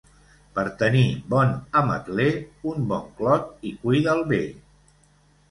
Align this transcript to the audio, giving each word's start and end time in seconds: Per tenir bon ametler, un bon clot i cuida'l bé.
Per 0.53 0.61
tenir 0.77 1.03
bon 1.33 1.53
ametler, 1.81 2.31
un 2.73 2.89
bon 2.93 3.05
clot 3.21 3.69
i 3.73 3.77
cuida'l 3.85 4.27
bé. 4.35 4.43